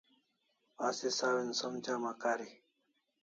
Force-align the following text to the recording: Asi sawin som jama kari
Asi 0.87 1.11
sawin 1.11 1.53
som 1.53 1.81
jama 1.81 2.13
kari 2.17 2.63